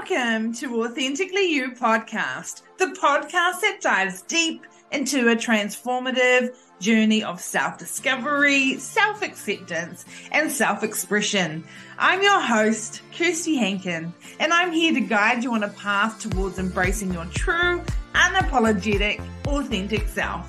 Welcome 0.00 0.54
to 0.54 0.82
Authentically 0.82 1.52
You 1.52 1.72
podcast, 1.72 2.62
the 2.78 2.86
podcast 2.86 3.60
that 3.60 3.80
dives 3.82 4.22
deep 4.22 4.66
into 4.92 5.28
a 5.28 5.36
transformative 5.36 6.56
journey 6.80 7.22
of 7.22 7.38
self 7.38 7.76
discovery, 7.76 8.78
self 8.78 9.20
acceptance, 9.20 10.06
and 10.32 10.50
self 10.50 10.82
expression. 10.82 11.64
I'm 11.98 12.22
your 12.22 12.40
host, 12.40 13.02
Kirsty 13.14 13.56
Hankin, 13.56 14.14
and 14.38 14.54
I'm 14.54 14.72
here 14.72 14.94
to 14.94 15.00
guide 15.00 15.44
you 15.44 15.52
on 15.52 15.64
a 15.64 15.68
path 15.68 16.18
towards 16.18 16.58
embracing 16.58 17.12
your 17.12 17.26
true, 17.26 17.84
unapologetic, 18.14 19.22
authentic 19.46 20.08
self. 20.08 20.48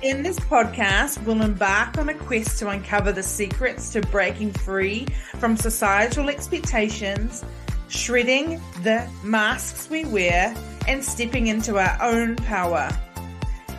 In 0.00 0.22
this 0.22 0.38
podcast, 0.38 1.20
we'll 1.24 1.42
embark 1.42 1.98
on 1.98 2.08
a 2.08 2.14
quest 2.14 2.60
to 2.60 2.68
uncover 2.68 3.10
the 3.10 3.22
secrets 3.24 3.92
to 3.94 4.00
breaking 4.00 4.52
free 4.52 5.06
from 5.40 5.56
societal 5.56 6.28
expectations, 6.28 7.44
shredding 7.88 8.62
the 8.84 9.10
masks 9.24 9.90
we 9.90 10.04
wear, 10.04 10.54
and 10.86 11.04
stepping 11.04 11.48
into 11.48 11.78
our 11.78 12.00
own 12.00 12.36
power. 12.36 12.88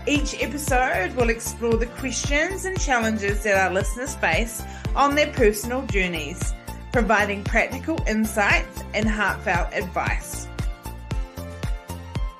Each 0.05 0.35
episode 0.43 1.15
will 1.15 1.29
explore 1.29 1.77
the 1.77 1.85
questions 1.85 2.65
and 2.65 2.77
challenges 2.77 3.43
that 3.43 3.57
our 3.57 3.73
listeners 3.73 4.15
face 4.15 4.61
on 4.97 5.15
their 5.15 5.31
personal 5.31 5.85
journeys, 5.85 6.53
providing 6.91 7.45
practical 7.45 7.97
insights 8.05 8.83
and 8.93 9.07
heartfelt 9.07 9.73
advice. 9.73 10.48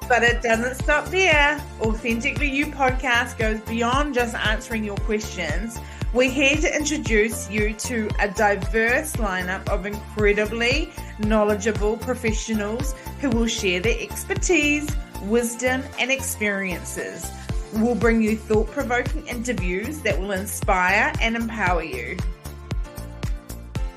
But 0.10 0.24
it 0.24 0.42
doesn't 0.42 0.74
stop 0.84 1.06
there. 1.10 1.64
Authentically 1.82 2.50
You 2.50 2.66
podcast 2.66 3.38
goes 3.38 3.62
beyond 3.62 4.16
just 4.16 4.34
answering 4.34 4.84
your 4.84 4.98
questions. 4.98 5.78
We're 6.14 6.32
here 6.32 6.58
to 6.58 6.76
introduce 6.76 7.48
you 7.52 7.76
to 7.76 8.10
a 8.18 8.28
diverse 8.28 9.14
lineup 9.18 9.70
of 9.70 9.86
incredibly 9.86 10.90
knowledgeable 11.20 11.96
professionals 11.98 12.94
who 13.22 13.30
will 13.30 13.46
share 13.46 13.82
their 13.82 14.00
expertise, 14.00 14.90
wisdom, 15.26 15.84
and 16.00 16.10
experiences. 16.10 17.30
We'll 17.74 17.94
bring 17.94 18.24
you 18.24 18.36
thought 18.36 18.72
provoking 18.72 19.28
interviews 19.28 20.00
that 20.00 20.20
will 20.20 20.32
inspire 20.32 21.14
and 21.22 21.36
empower 21.36 21.84
you. 21.84 22.18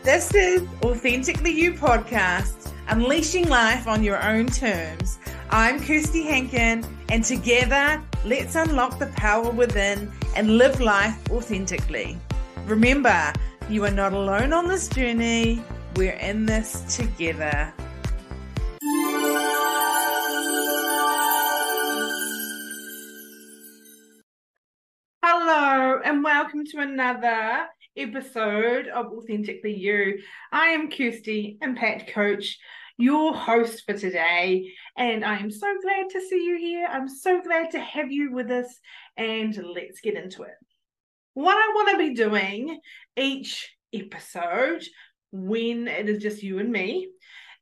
This 0.02 0.34
is 0.34 0.68
Authentically 0.82 1.52
You 1.52 1.72
podcast, 1.72 2.70
unleashing 2.88 3.48
life 3.48 3.88
on 3.88 4.02
your 4.04 4.22
own 4.22 4.48
terms. 4.48 5.18
I'm 5.54 5.80
Kirsty 5.80 6.22
Hankin, 6.22 6.82
and 7.10 7.22
together, 7.22 8.02
let's 8.24 8.54
unlock 8.54 8.98
the 8.98 9.08
power 9.08 9.50
within 9.50 10.10
and 10.34 10.56
live 10.56 10.80
life 10.80 11.30
authentically. 11.30 12.18
Remember, 12.64 13.34
you 13.68 13.84
are 13.84 13.90
not 13.90 14.14
alone 14.14 14.54
on 14.54 14.66
this 14.66 14.88
journey. 14.88 15.62
We're 15.94 16.12
in 16.12 16.46
this 16.46 16.96
together. 16.96 17.70
Hello, 25.22 26.00
and 26.02 26.24
welcome 26.24 26.64
to 26.64 26.78
another 26.78 27.66
episode 27.94 28.88
of 28.88 29.12
Authentically 29.12 29.76
You. 29.76 30.18
I 30.50 30.68
am 30.68 30.90
Kirsty, 30.90 31.58
Impact 31.60 32.10
Coach 32.10 32.58
your 32.98 33.34
host 33.34 33.84
for 33.86 33.94
today. 33.94 34.72
And 34.96 35.24
I 35.24 35.38
am 35.38 35.50
so 35.50 35.66
glad 35.82 36.10
to 36.10 36.20
see 36.20 36.44
you 36.44 36.56
here. 36.58 36.86
I'm 36.90 37.08
so 37.08 37.40
glad 37.40 37.70
to 37.72 37.80
have 37.80 38.12
you 38.12 38.32
with 38.32 38.50
us. 38.50 38.78
And 39.16 39.56
let's 39.56 40.00
get 40.00 40.14
into 40.14 40.42
it. 40.42 40.54
What 41.34 41.56
I 41.56 41.72
want 41.74 41.90
to 41.90 41.98
be 41.98 42.14
doing 42.14 42.78
each 43.16 43.74
episode, 43.92 44.84
when 45.30 45.88
it 45.88 46.08
is 46.08 46.22
just 46.22 46.42
you 46.42 46.58
and 46.58 46.70
me, 46.70 47.08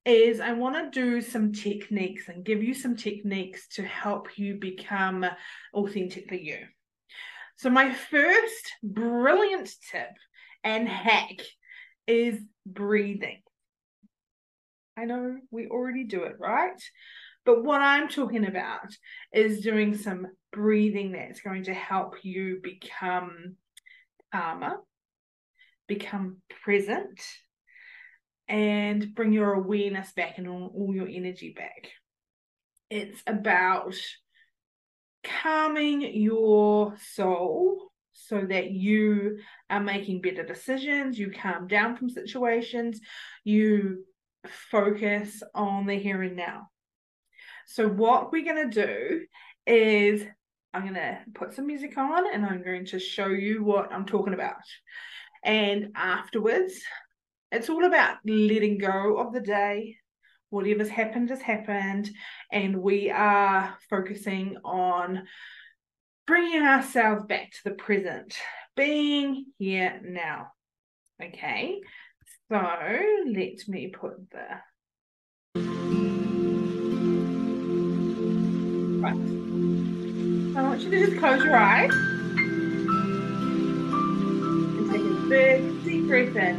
is 0.05 0.41
I 0.41 0.53
want 0.55 0.93
to 0.93 1.01
do 1.01 1.21
some 1.21 1.53
techniques 1.53 2.29
and 2.29 2.45
give 2.45 2.63
you 2.63 2.75
some 2.75 2.97
techniques 2.97 3.69
to 3.75 3.83
help 3.83 4.39
you 4.39 4.57
become 4.57 5.25
authentically 5.75 6.43
you. 6.43 6.59
So, 7.57 7.69
my 7.69 7.93
first 7.93 8.73
brilliant 8.83 9.71
tip 9.91 10.11
and 10.65 10.89
hack 10.89 11.41
is 12.07 12.41
breathing. 12.67 13.43
I 15.01 15.05
know 15.05 15.39
we 15.51 15.69
already 15.69 16.05
do 16.05 16.25
it, 16.25 16.37
right? 16.39 16.81
But 17.47 17.65
what 17.65 17.81
I'm 17.81 18.09
talking 18.09 18.47
about 18.47 18.95
is 19.33 19.63
doing 19.63 19.97
some 19.97 20.27
breathing 20.53 21.13
that's 21.13 21.41
going 21.41 21.65
to 21.65 21.75
help 21.75 22.17
you 22.23 22.61
become 22.63 23.57
calmer, 24.31 24.77
become 25.89 26.43
present, 26.63 27.19
and 28.47 29.15
bring 29.15 29.33
your 29.33 29.55
awareness 29.55 30.13
back 30.13 30.37
and 30.37 30.47
all, 30.47 30.71
all 30.75 30.95
your 30.95 31.09
energy 31.09 31.55
back. 31.57 31.89
It's 32.91 33.23
about 33.27 33.95
calming 35.25 36.03
your 36.03 36.95
soul 37.15 37.91
so 38.13 38.45
that 38.45 38.71
you 38.71 39.39
are 39.71 39.81
making 39.81 40.21
better 40.21 40.45
decisions, 40.45 41.19
you 41.19 41.33
calm 41.33 41.69
down 41.69 41.97
from 41.97 42.11
situations, 42.11 43.01
you 43.45 44.05
focus 44.71 45.43
on 45.55 45.87
the 45.87 45.95
here 45.95 46.23
and 46.23 46.37
now. 46.37 46.69
So, 47.67 47.89
what 47.89 48.33
we're 48.33 48.45
going 48.45 48.71
to 48.71 48.85
do 48.87 49.27
is 49.67 50.25
I'm 50.73 50.83
going 50.83 50.95
to 50.95 51.19
put 51.35 51.55
some 51.55 51.67
music 51.67 51.97
on 51.99 52.33
and 52.33 52.45
I'm 52.45 52.63
going 52.63 52.87
to 52.87 52.99
show 52.99 53.29
you 53.29 53.65
what 53.65 53.93
I'm 53.93 54.07
talking 54.07 54.35
about. 54.35 54.55
And 55.45 55.93
afterwards, 55.95 56.75
it's 57.51 57.69
all 57.69 57.85
about 57.85 58.19
letting 58.25 58.79
go 58.79 59.19
of 59.19 59.33
the 59.33 59.41
day. 59.41 59.97
Whatever's 60.51 60.89
happened 60.89 61.31
has 61.31 61.41
happened. 61.41 62.11
And 62.53 62.83
we 62.83 63.11
are 63.11 63.77
focusing 63.89 64.57
on 64.65 65.25
bringing 66.27 66.63
ourselves 66.63 67.25
back 67.25 67.51
to 67.51 67.59
the 67.65 67.75
present, 67.75 68.37
being 68.77 69.47
here 69.59 70.01
now. 70.05 70.53
Okay. 71.23 71.81
So 72.51 72.57
let 72.57 73.69
me 73.69 73.93
put 73.93 74.29
the 74.33 74.39
right. 78.99 79.15
I 80.57 80.63
want 80.63 80.81
you 80.81 80.91
to 80.91 80.99
just 81.07 81.19
close 81.21 81.45
your 81.45 81.57
eyes 81.57 81.93
and 84.75 84.91
take 84.91 85.01
a 85.01 85.29
big 85.29 85.85
deep 85.85 86.09
breath 86.09 86.35
in. 86.35 86.57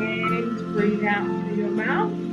And 0.00 0.58
breathe 0.72 1.04
out 1.04 1.26
through 1.26 1.56
your 1.56 1.70
mouth. 1.70 2.25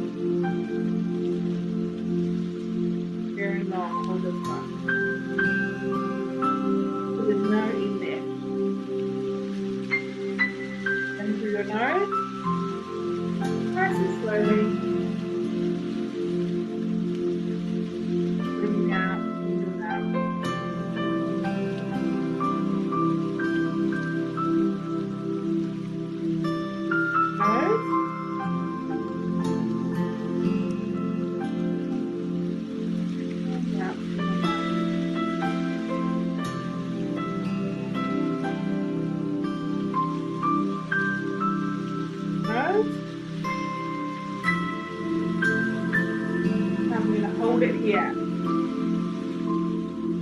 To 47.84 47.90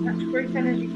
That's 0.04 0.24
great 0.32 0.52
here. 0.80 0.91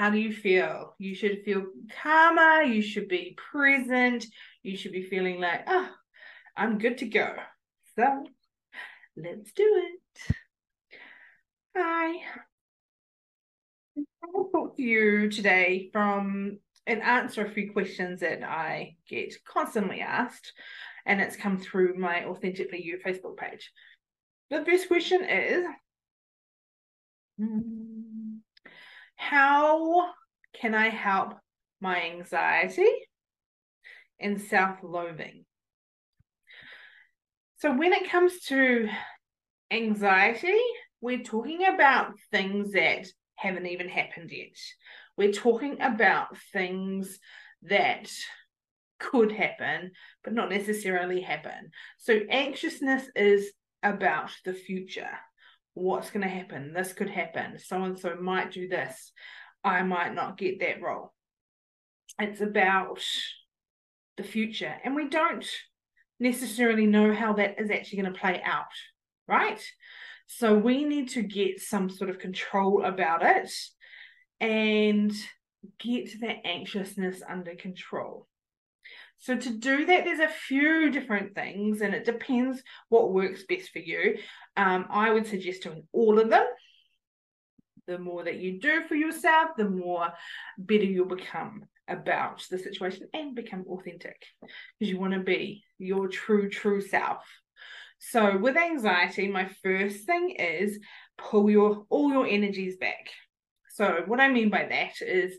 How 0.00 0.08
do 0.08 0.16
you 0.16 0.32
feel? 0.32 0.94
You 0.96 1.14
should 1.14 1.42
feel 1.44 1.66
calmer. 2.02 2.62
You 2.62 2.80
should 2.80 3.06
be 3.06 3.36
present. 3.36 4.24
You 4.62 4.74
should 4.74 4.92
be 4.92 5.02
feeling 5.02 5.38
like, 5.38 5.64
oh, 5.66 5.90
I'm 6.56 6.78
good 6.78 6.96
to 6.98 7.04
go. 7.04 7.34
So 7.96 8.24
let's 9.14 9.52
do 9.52 9.84
it. 9.84 10.34
Hi. 11.76 12.14
I'll 14.24 14.48
talk 14.48 14.78
to 14.78 14.82
you 14.82 15.28
today 15.28 15.90
from 15.92 16.60
and 16.86 17.02
answer 17.02 17.44
a 17.44 17.50
few 17.50 17.70
questions 17.70 18.20
that 18.20 18.42
I 18.42 18.96
get 19.06 19.34
constantly 19.44 20.00
asked, 20.00 20.54
and 21.04 21.20
it's 21.20 21.36
come 21.36 21.58
through 21.58 21.98
my 21.98 22.24
Authentically 22.24 22.82
You 22.82 23.00
Facebook 23.04 23.36
page. 23.36 23.70
The 24.48 24.64
first 24.64 24.88
question 24.88 25.26
is 25.26 25.66
How 29.20 30.12
can 30.54 30.74
I 30.74 30.88
help 30.88 31.34
my 31.78 32.02
anxiety 32.02 32.90
and 34.18 34.40
self 34.40 34.78
loathing? 34.82 35.44
So, 37.58 37.70
when 37.70 37.92
it 37.92 38.10
comes 38.10 38.40
to 38.46 38.88
anxiety, 39.70 40.58
we're 41.02 41.22
talking 41.22 41.66
about 41.66 42.14
things 42.32 42.72
that 42.72 43.08
haven't 43.36 43.66
even 43.66 43.90
happened 43.90 44.30
yet. 44.32 44.56
We're 45.18 45.32
talking 45.32 45.82
about 45.82 46.38
things 46.50 47.18
that 47.64 48.10
could 48.98 49.32
happen, 49.32 49.90
but 50.24 50.32
not 50.32 50.48
necessarily 50.48 51.20
happen. 51.20 51.72
So, 51.98 52.20
anxiousness 52.30 53.04
is 53.14 53.52
about 53.82 54.30
the 54.46 54.54
future. 54.54 55.18
What's 55.74 56.10
going 56.10 56.22
to 56.22 56.28
happen? 56.28 56.72
This 56.72 56.92
could 56.92 57.10
happen. 57.10 57.58
So 57.58 57.82
and 57.82 57.98
so 57.98 58.16
might 58.20 58.52
do 58.52 58.68
this. 58.68 59.12
I 59.62 59.82
might 59.82 60.14
not 60.14 60.38
get 60.38 60.60
that 60.60 60.82
role. 60.82 61.12
It's 62.18 62.40
about 62.40 63.02
the 64.16 64.22
future. 64.22 64.74
And 64.84 64.94
we 64.94 65.08
don't 65.08 65.46
necessarily 66.18 66.86
know 66.86 67.14
how 67.14 67.34
that 67.34 67.60
is 67.60 67.70
actually 67.70 68.02
going 68.02 68.12
to 68.12 68.20
play 68.20 68.42
out, 68.44 68.64
right? 69.26 69.62
So 70.26 70.56
we 70.56 70.84
need 70.84 71.08
to 71.10 71.22
get 71.22 71.60
some 71.60 71.88
sort 71.90 72.10
of 72.10 72.18
control 72.18 72.84
about 72.84 73.22
it 73.24 73.50
and 74.40 75.12
get 75.78 76.20
that 76.20 76.46
anxiousness 76.46 77.22
under 77.28 77.54
control. 77.54 78.28
So 79.20 79.36
to 79.36 79.50
do 79.50 79.84
that, 79.86 80.04
there's 80.04 80.18
a 80.18 80.28
few 80.28 80.90
different 80.90 81.34
things, 81.34 81.82
and 81.82 81.94
it 81.94 82.06
depends 82.06 82.62
what 82.88 83.12
works 83.12 83.44
best 83.44 83.70
for 83.70 83.78
you. 83.78 84.16
Um, 84.56 84.86
I 84.90 85.10
would 85.10 85.26
suggest 85.26 85.62
doing 85.62 85.86
all 85.92 86.18
of 86.18 86.30
them. 86.30 86.46
The 87.86 87.98
more 87.98 88.24
that 88.24 88.38
you 88.38 88.60
do 88.60 88.82
for 88.88 88.94
yourself, 88.94 89.50
the 89.56 89.68
more 89.68 90.08
better 90.58 90.84
you'll 90.84 91.06
become 91.06 91.64
about 91.86 92.46
the 92.50 92.58
situation 92.58 93.08
and 93.12 93.34
become 93.34 93.64
authentic 93.68 94.22
because 94.40 94.90
you 94.90 94.98
want 94.98 95.12
to 95.12 95.20
be 95.20 95.64
your 95.78 96.08
true, 96.08 96.48
true 96.48 96.80
self. 96.80 97.24
So 97.98 98.38
with 98.38 98.56
anxiety, 98.56 99.28
my 99.28 99.50
first 99.62 100.06
thing 100.06 100.30
is 100.30 100.78
pull 101.18 101.50
your 101.50 101.84
all 101.90 102.10
your 102.10 102.26
energies 102.26 102.76
back. 102.78 103.10
So 103.70 104.02
what 104.06 104.20
I 104.20 104.28
mean 104.28 104.48
by 104.48 104.66
that 104.70 105.02
is 105.02 105.36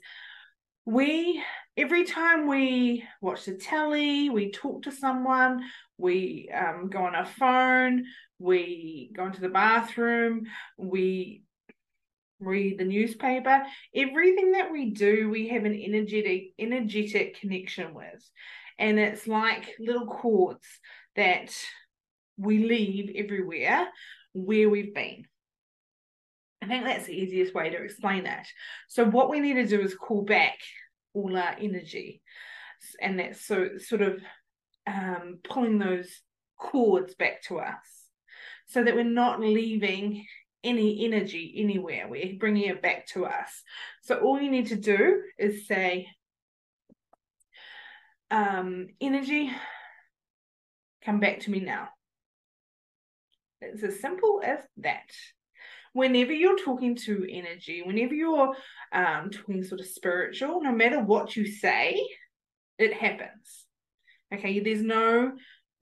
we 0.86 1.42
every 1.78 2.04
time 2.04 2.48
we 2.48 3.04
watch 3.22 3.46
the 3.46 3.56
telly, 3.56 4.30
we 4.30 4.52
talk 4.52 4.84
to 4.84 4.92
someone, 4.92 5.64
we 5.98 6.50
um, 6.54 6.90
go 6.90 7.06
on 7.06 7.16
our 7.16 7.26
phone, 7.26 8.06
we 8.40 9.12
go 9.16 9.26
into 9.26 9.42
the 9.42 9.50
bathroom, 9.50 10.46
we 10.78 11.44
read 12.40 12.80
the 12.80 12.86
newspaper, 12.86 13.64
everything 13.96 14.54
that 14.54 14.72
we 14.72 14.90
do, 14.92 15.30
we 15.30 15.50
have 15.50 15.64
an 15.66 15.80
energetic 15.80 16.54
energetic 16.60 17.40
connection 17.40 17.94
with. 17.94 18.30
And 18.80 19.00
it's 19.00 19.28
like 19.28 19.76
little 19.80 20.08
cords 20.08 20.66
that 21.16 21.54
we 22.38 22.66
leave 22.66 23.12
everywhere 23.16 23.88
where 24.34 24.70
we've 24.70 24.94
been. 24.94 25.26
I 26.64 26.68
think 26.68 26.84
that's 26.84 27.06
the 27.06 27.14
easiest 27.14 27.54
way 27.54 27.70
to 27.70 27.84
explain 27.84 28.24
that. 28.24 28.48
So 28.88 29.06
what 29.06 29.30
we 29.30 29.40
need 29.40 29.56
to 29.56 29.68
do 29.68 29.82
is 29.82 29.96
call 29.96 30.24
back 30.24 30.58
all 31.14 31.38
our 31.38 31.56
energy. 31.60 32.22
And 33.02 33.20
that's 33.20 33.46
so 33.46 33.78
sort 33.78 34.02
of 34.02 34.22
um, 34.88 35.40
pulling 35.44 35.78
those 35.78 36.10
cords 36.58 37.16
back 37.16 37.44
to 37.44 37.60
us 37.60 38.08
so 38.68 38.84
that 38.84 38.96
we're 38.96 39.04
not 39.04 39.40
leaving 39.40 40.26
any 40.64 41.06
energy 41.06 41.54
anywhere. 41.58 42.08
We're 42.08 42.38
bringing 42.40 42.70
it 42.70 42.82
back 42.82 43.08
to 43.08 43.26
us. 43.26 43.64
So 44.04 44.18
all 44.20 44.40
you 44.40 44.50
need 44.50 44.68
to 44.68 44.76
do 44.76 45.22
is 45.38 45.68
say, 45.68 46.08
um, 48.30 48.88
energy, 49.02 49.52
come 51.04 51.20
back 51.20 51.42
to 51.42 51.52
me 51.52 51.60
now. 51.60 51.90
It's 53.60 53.84
as 53.84 54.00
simple 54.00 54.42
as 54.44 54.60
that. 54.78 55.12
Whenever 55.94 56.32
you're 56.32 56.64
talking 56.64 56.96
to 56.96 57.26
energy, 57.30 57.82
whenever 57.86 58.14
you're 58.14 58.56
um, 58.94 59.30
talking 59.30 59.64
sort 59.64 59.82
of 59.82 59.88
spiritual, 59.88 60.62
no 60.62 60.72
matter 60.72 61.00
what 61.00 61.36
you 61.36 61.46
say, 61.46 62.02
it 62.78 62.94
happens. 62.94 63.66
Okay, 64.34 64.60
there's 64.62 64.82
no 64.82 65.34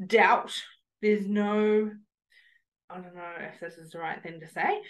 doubt, 0.05 0.51
there's 1.01 1.27
no, 1.27 1.91
I 2.89 2.95
don't 2.95 3.15
know 3.15 3.33
if 3.53 3.59
this 3.59 3.77
is 3.77 3.91
the 3.91 3.99
right 3.99 4.21
thing 4.21 4.39
to 4.39 4.49
say. 4.49 4.81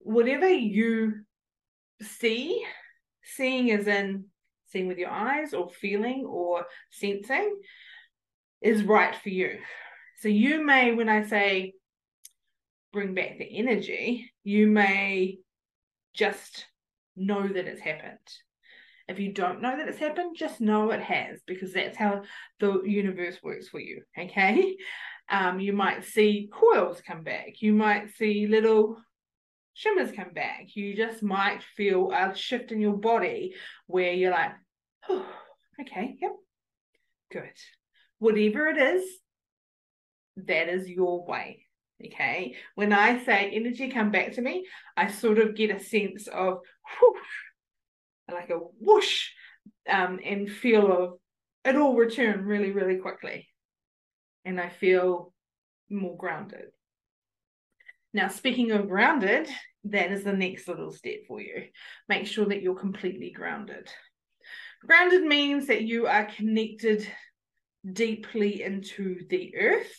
Whatever 0.00 0.48
you 0.48 1.24
see, 2.02 2.62
seeing 3.22 3.70
as 3.70 3.86
in 3.86 4.26
seeing 4.66 4.86
with 4.86 4.98
your 4.98 5.10
eyes 5.10 5.52
or 5.52 5.68
feeling 5.70 6.24
or 6.28 6.64
sensing, 6.90 7.58
is 8.60 8.84
right 8.84 9.16
for 9.16 9.30
you. 9.30 9.58
So 10.18 10.28
you 10.28 10.64
may, 10.64 10.92
when 10.92 11.08
I 11.08 11.24
say 11.24 11.72
bring 12.92 13.14
back 13.14 13.38
the 13.38 13.58
energy, 13.58 14.30
you 14.44 14.66
may 14.66 15.38
just 16.14 16.66
know 17.16 17.46
that 17.46 17.66
it's 17.66 17.80
happened. 17.80 18.18
If 19.08 19.18
you 19.18 19.32
don't 19.32 19.60
know 19.60 19.76
that 19.76 19.88
it's 19.88 19.98
happened, 19.98 20.36
just 20.36 20.60
know 20.60 20.90
it 20.90 21.02
has 21.02 21.40
because 21.46 21.72
that's 21.72 21.96
how 21.96 22.22
the 22.60 22.82
universe 22.82 23.38
works 23.42 23.68
for 23.68 23.80
you. 23.80 24.02
Okay. 24.18 24.76
Um, 25.28 25.60
you 25.60 25.72
might 25.72 26.04
see 26.04 26.50
coils 26.52 27.00
come 27.06 27.22
back. 27.22 27.60
You 27.60 27.72
might 27.72 28.10
see 28.16 28.46
little 28.46 28.96
shimmers 29.74 30.12
come 30.12 30.32
back. 30.32 30.74
You 30.74 30.96
just 30.96 31.22
might 31.22 31.62
feel 31.76 32.10
a 32.12 32.34
shift 32.34 32.72
in 32.72 32.80
your 32.80 32.96
body 32.96 33.54
where 33.86 34.12
you're 34.12 34.32
like, 34.32 34.52
oh, 35.08 35.26
okay, 35.80 36.16
yep, 36.20 36.32
good. 37.32 37.52
Whatever 38.18 38.66
it 38.66 38.78
is, 38.78 39.04
that 40.36 40.68
is 40.68 40.88
your 40.88 41.24
way. 41.24 41.66
Okay. 42.06 42.56
When 42.74 42.92
I 42.92 43.22
say 43.24 43.50
energy 43.50 43.90
come 43.90 44.10
back 44.10 44.32
to 44.32 44.42
me, 44.42 44.66
I 44.96 45.08
sort 45.08 45.38
of 45.38 45.54
get 45.54 45.70
a 45.74 45.82
sense 45.82 46.26
of 46.28 46.60
whoosh, 47.00 48.32
like 48.32 48.50
a 48.50 48.58
whoosh, 48.78 49.28
um, 49.88 50.18
and 50.24 50.50
feel 50.50 50.90
of 50.90 51.18
it 51.64 51.76
all 51.76 51.94
return 51.94 52.44
really, 52.44 52.70
really 52.70 52.96
quickly. 52.96 53.48
And 54.44 54.58
I 54.58 54.70
feel 54.70 55.34
more 55.90 56.16
grounded. 56.16 56.66
Now, 58.14 58.28
speaking 58.28 58.72
of 58.72 58.88
grounded, 58.88 59.48
that 59.84 60.10
is 60.10 60.24
the 60.24 60.32
next 60.32 60.66
little 60.68 60.90
step 60.90 61.26
for 61.28 61.40
you. 61.40 61.64
Make 62.08 62.26
sure 62.26 62.46
that 62.46 62.62
you're 62.62 62.74
completely 62.74 63.30
grounded. 63.30 63.88
Grounded 64.86 65.22
means 65.22 65.66
that 65.66 65.82
you 65.82 66.06
are 66.06 66.24
connected 66.24 67.06
deeply 67.92 68.62
into 68.62 69.26
the 69.28 69.54
earth 69.56 69.92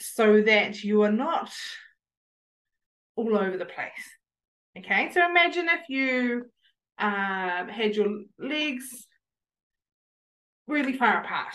so 0.00 0.42
that 0.42 0.82
you 0.82 1.02
are 1.02 1.12
not 1.12 1.52
all 3.16 3.36
over 3.36 3.56
the 3.56 3.64
place. 3.64 3.90
Okay, 4.76 5.10
so 5.12 5.24
imagine 5.28 5.68
if 5.68 5.88
you 5.88 6.46
um, 6.98 7.68
had 7.68 7.96
your 7.96 8.20
legs 8.38 9.06
really 10.66 10.92
far 10.92 11.22
apart, 11.22 11.54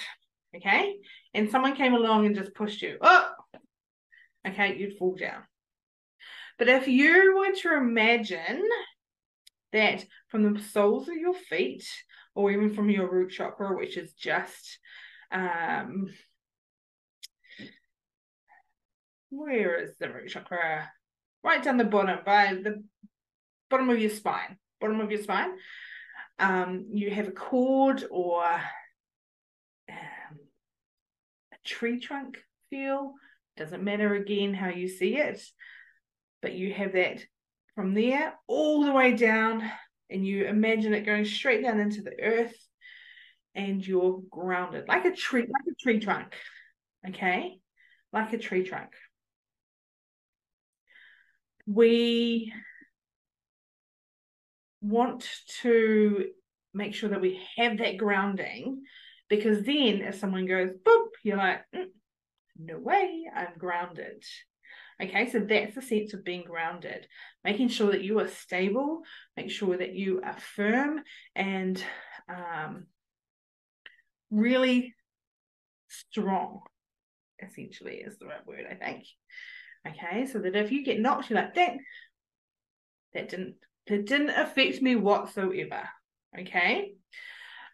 okay, 0.56 0.96
and 1.34 1.50
someone 1.50 1.76
came 1.76 1.94
along 1.94 2.26
and 2.26 2.36
just 2.36 2.54
pushed 2.54 2.82
you 2.82 2.98
up, 3.02 3.38
oh, 3.54 4.50
okay, 4.50 4.76
you'd 4.78 4.98
fall 4.98 5.16
down. 5.16 5.44
But 6.58 6.68
if 6.68 6.88
you 6.88 7.36
were 7.38 7.56
to 7.62 7.78
imagine 7.78 8.64
that 9.72 10.06
from 10.28 10.54
the 10.54 10.62
soles 10.62 11.08
of 11.08 11.16
your 11.16 11.34
feet, 11.34 11.88
or 12.36 12.52
even 12.52 12.74
from 12.74 12.90
your 12.90 13.10
root 13.10 13.32
chakra, 13.32 13.76
which 13.76 13.98
is 13.98 14.14
just 14.14 14.80
um, 15.32 16.08
where 19.36 19.76
is 19.82 19.96
the 20.00 20.10
root 20.10 20.30
chakra? 20.30 20.90
Right 21.44 21.64
down 21.64 21.78
the 21.78 21.84
bottom, 21.84 22.20
by 22.26 22.54
the 22.54 22.84
bottom 23.70 23.90
of 23.90 24.00
your 24.00 24.10
spine. 24.10 24.58
Bottom 24.80 25.02
of 25.02 25.12
your 25.12 25.22
spine. 25.22 25.52
Um, 26.40 26.88
you 26.92 27.10
have 27.12 27.28
a 27.28 27.32
cord 27.32 28.04
or 28.10 28.44
um, 28.46 30.40
a 31.52 31.58
tree 31.64 32.00
trunk 32.00 32.38
feel. 32.70 33.14
Doesn't 33.58 33.84
matter 33.84 34.16
again 34.16 34.54
how 34.54 34.70
you 34.70 34.88
see 34.88 35.18
it, 35.18 35.44
but 36.42 36.54
you 36.54 36.74
have 36.74 36.94
that 36.94 37.24
from 37.76 37.94
there 37.94 38.34
all 38.48 38.84
the 38.84 38.92
way 38.92 39.14
down, 39.14 39.64
and 40.10 40.26
you 40.26 40.46
imagine 40.46 40.94
it 40.94 41.06
going 41.06 41.26
straight 41.26 41.64
down 41.64 41.80
into 41.80 42.02
the 42.02 42.20
earth, 42.22 42.56
and 43.56 43.86
you're 43.86 44.22
grounded 44.30 44.88
like 44.88 45.06
a 45.06 45.12
tree, 45.12 45.42
like 45.42 45.72
a 45.72 45.84
tree 45.84 46.00
trunk. 46.00 46.36
Okay, 47.08 47.60
like 48.12 48.34
a 48.34 48.38
tree 48.38 48.64
trunk. 48.64 48.90
We 51.66 52.54
want 54.82 55.28
to 55.62 56.26
make 56.74 56.94
sure 56.94 57.10
that 57.10 57.22
we 57.22 57.42
have 57.58 57.78
that 57.78 57.98
grounding 57.98 58.84
because 59.30 59.64
then 59.64 60.02
if 60.02 60.16
someone 60.16 60.46
goes 60.46 60.72
boop, 60.86 61.08
you're 61.24 61.38
like, 61.38 61.62
mm, 61.74 61.86
no 62.60 62.78
way, 62.78 63.26
I'm 63.34 63.58
grounded. 63.58 64.24
Okay, 65.02 65.30
so 65.30 65.40
that's 65.40 65.76
the 65.76 65.82
sense 65.82 66.14
of 66.14 66.24
being 66.24 66.44
grounded, 66.44 67.08
making 67.44 67.70
sure 67.70 67.92
that 67.92 68.04
you 68.04 68.20
are 68.20 68.28
stable, 68.28 69.02
make 69.36 69.50
sure 69.50 69.78
that 69.78 69.94
you 69.96 70.22
are 70.24 70.38
firm 70.56 71.02
and 71.36 71.84
um, 72.30 72.86
really 74.30 74.94
strong, 75.88 76.62
essentially, 77.42 77.96
is 77.96 78.18
the 78.20 78.28
right 78.28 78.46
word, 78.46 78.66
I 78.70 78.76
think. 78.76 79.06
Okay, 79.88 80.26
so 80.26 80.40
that 80.40 80.56
if 80.56 80.72
you 80.72 80.84
get 80.84 81.00
knocked, 81.00 81.30
you're 81.30 81.40
like, 81.40 81.56
that, 81.56 81.74
that 83.14 83.30
didn't 83.30 83.56
that 83.88 84.06
didn't 84.06 84.30
affect 84.30 84.82
me 84.82 84.96
whatsoever. 84.96 85.90
Okay. 86.40 86.94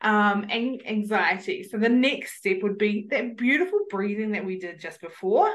Um, 0.01 0.48
and 0.50 0.82
anxiety. 0.88 1.63
So 1.63 1.78
the 1.78 1.89
next 1.89 2.38
step 2.38 2.63
would 2.63 2.78
be 2.78 3.08
that 3.12 3.38
beautiful 3.38 3.82
breathing 3.89 4.32
that 4.32 4.46
we 4.46 4.58
did 4.58 4.80
just 4.80 5.01
before, 5.01 5.51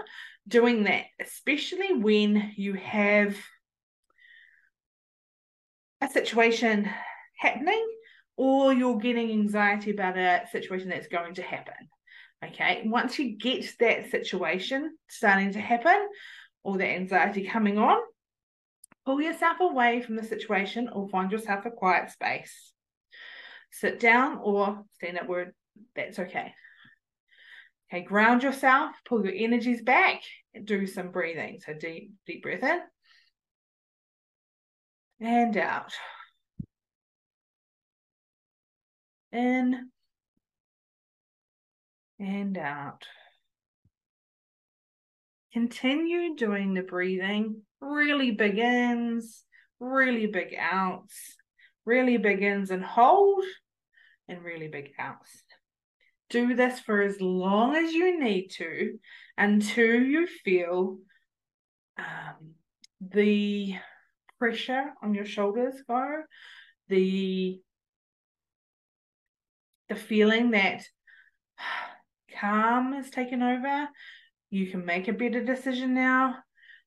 doing 0.46 0.84
that, 0.84 1.04
especially 1.20 1.94
when 1.94 2.52
you 2.56 2.74
have 2.74 3.36
a 6.00 6.08
situation 6.08 6.88
happening 7.38 7.88
or 8.36 8.72
you're 8.72 8.98
getting 8.98 9.30
anxiety 9.30 9.90
about 9.90 10.18
a 10.18 10.42
situation 10.52 10.90
that's 10.90 11.08
going 11.08 11.34
to 11.34 11.42
happen. 11.42 11.74
Okay, 12.44 12.82
once 12.84 13.18
you 13.18 13.38
get 13.38 13.66
that 13.80 14.10
situation 14.10 14.94
starting 15.08 15.52
to 15.52 15.60
happen 15.60 16.08
or 16.64 16.76
the 16.76 16.86
anxiety 16.86 17.46
coming 17.46 17.78
on, 17.78 17.98
pull 19.06 19.20
yourself 19.20 19.60
away 19.60 20.02
from 20.02 20.16
the 20.16 20.24
situation 20.24 20.88
or 20.92 21.08
find 21.08 21.30
yourself 21.30 21.64
a 21.66 21.70
quiet 21.70 22.10
space. 22.10 22.72
Sit 23.70 24.00
down 24.00 24.38
or 24.42 24.82
stand 24.94 25.18
up 25.18 25.28
where 25.28 25.54
that's 25.94 26.18
okay. 26.18 26.52
Okay, 27.92 28.02
ground 28.02 28.42
yourself, 28.42 28.92
pull 29.04 29.24
your 29.24 29.34
energies 29.36 29.82
back, 29.82 30.22
and 30.54 30.66
do 30.66 30.86
some 30.86 31.10
breathing. 31.10 31.60
So 31.64 31.74
deep, 31.74 32.12
deep 32.26 32.42
breath 32.42 32.62
in 32.62 32.80
and 35.20 35.56
out. 35.56 35.92
In 39.32 39.90
and 42.18 42.58
out. 42.58 43.04
Continue 45.54 46.34
doing 46.34 46.74
the 46.74 46.82
breathing. 46.82 47.62
Really 47.80 48.32
big 48.32 48.58
ins, 48.58 49.44
really 49.78 50.26
big 50.26 50.56
outs, 50.58 51.36
really 51.84 52.16
big 52.16 52.42
ins 52.42 52.72
and 52.72 52.84
hold, 52.84 53.44
and 54.26 54.42
really 54.42 54.66
big 54.66 54.90
outs. 54.98 55.44
Do 56.28 56.56
this 56.56 56.80
for 56.80 57.02
as 57.02 57.20
long 57.20 57.76
as 57.76 57.92
you 57.92 58.20
need 58.20 58.48
to 58.56 58.98
until 59.38 60.02
you 60.02 60.26
feel 60.26 60.98
um, 61.98 62.54
the 63.00 63.76
pressure 64.40 64.92
on 65.04 65.14
your 65.14 65.24
shoulders 65.24 65.76
go, 65.86 66.22
the 66.88 67.60
the 69.88 69.94
feeling 69.94 70.50
that 70.50 70.82
calm 72.40 72.94
is 72.94 73.08
taken 73.10 73.40
over. 73.40 73.88
You 74.54 74.68
can 74.68 74.86
make 74.86 75.08
a 75.08 75.12
better 75.12 75.42
decision 75.42 75.94
now. 75.94 76.36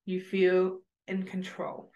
You 0.05 0.21
feel 0.21 0.79
in 1.05 1.24
control. 1.24 1.91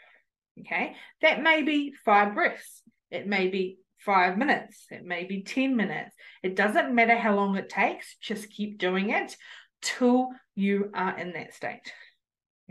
Okay, 0.60 0.98
that 1.22 1.42
may 1.42 1.64
be 1.64 1.94
five 2.04 2.36
breaths, 2.36 2.84
it 3.10 3.26
may 3.26 3.48
be 3.48 3.78
five 3.98 4.38
minutes, 4.38 4.88
it 4.92 5.06
may 5.06 5.24
be 5.24 5.44
10 5.44 5.78
minutes. 5.78 6.14
It 6.44 6.58
doesn't 6.58 6.94
matter 6.94 7.16
how 7.16 7.36
long 7.38 7.56
it 7.56 7.70
takes, 7.70 8.18
just 8.18 8.52
keep 8.52 8.80
doing 8.80 9.12
it 9.12 9.38
till 9.82 10.28
you 10.56 10.92
are 10.94 11.18
in 11.18 11.32
that 11.34 11.54
state. 11.54 11.94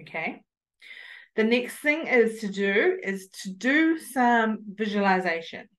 Okay. 0.03 0.43
The 1.37 1.45
next 1.45 1.77
thing 1.77 2.07
is 2.07 2.41
to 2.41 2.49
do 2.49 2.99
is 3.03 3.29
to 3.45 3.51
do 3.55 3.99
some 3.99 4.59
visualization. 4.75 5.71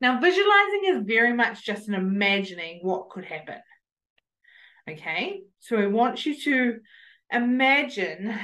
Now, 0.00 0.18
visualizing 0.18 0.82
is 0.86 1.02
very 1.04 1.34
much 1.34 1.62
just 1.62 1.88
an 1.88 1.94
imagining 1.94 2.80
what 2.80 3.10
could 3.10 3.26
happen. 3.26 3.58
Okay, 4.88 5.42
so 5.58 5.76
I 5.76 5.86
want 5.86 6.24
you 6.24 6.34
to 6.44 6.78
imagine 7.30 8.34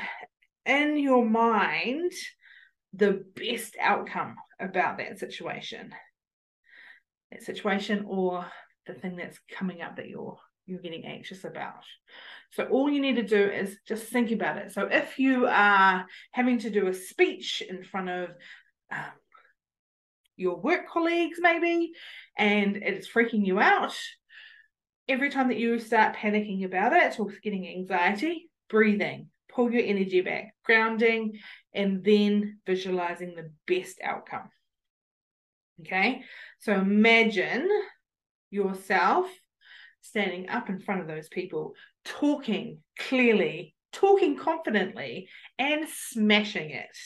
in 0.67 0.99
your 0.99 1.25
mind 1.25 2.13
the 2.93 3.25
best 3.35 3.77
outcome 3.81 4.37
about 4.61 4.99
that 4.99 5.19
situation, 5.19 5.95
that 7.33 7.43
situation, 7.45 8.05
or 8.07 8.45
the 8.87 8.93
thing 8.93 9.17
that's 9.17 9.39
coming 9.51 9.81
up 9.81 9.97
that 9.97 10.09
you're 10.09 10.37
you're 10.67 10.81
getting 10.81 11.07
anxious 11.07 11.45
about. 11.45 11.85
So 12.51 12.65
all 12.65 12.91
you 12.91 13.01
need 13.01 13.17
to 13.17 13.23
do 13.23 13.43
is 13.43 13.79
just 13.87 14.05
think 14.05 14.31
about 14.31 14.59
it. 14.59 14.73
So 14.73 14.87
if 14.91 15.19
you 15.19 15.47
are 15.47 16.07
having 16.33 16.59
to 16.61 16.71
do 16.71 16.89
a 16.89 16.95
speech 16.95 17.63
in 17.67 17.85
front 17.85 18.11
of 18.11 18.31
um, 18.91 19.13
your 20.37 20.57
work 20.57 20.89
colleagues, 20.89 21.39
maybe, 21.41 21.93
and 22.37 22.77
it's 22.77 23.09
freaking 23.09 23.47
you 23.47 23.61
out, 23.61 23.95
every 25.09 25.31
time 25.31 25.49
that 25.49 25.59
you 25.59 25.79
start 25.79 26.17
panicking 26.17 26.65
about 26.65 26.93
it 26.93 27.19
or 27.19 27.29
getting 27.43 27.69
anxiety, 27.69 28.51
breathing, 28.69 29.29
pull 29.49 29.71
your 29.71 29.85
energy 29.85 30.21
back, 30.21 30.55
grounding, 30.65 31.39
and 31.73 32.05
then 32.05 32.59
visualizing 32.67 33.35
the 33.35 33.51
best 33.67 33.99
outcome. 34.03 34.49
Okay, 35.81 36.23
so 36.61 36.73
imagine 36.73 37.69
yourself 38.51 39.29
standing 40.01 40.49
up 40.49 40.69
in 40.69 40.79
front 40.79 41.01
of 41.01 41.09
those 41.09 41.29
people, 41.29 41.75
talking 42.05 42.79
clearly, 42.99 43.75
talking 43.93 44.37
confidently, 44.37 45.29
and 45.59 45.89
smashing 45.89 46.71
it. 46.71 46.97